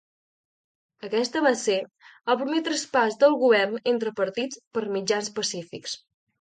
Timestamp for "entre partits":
3.95-4.65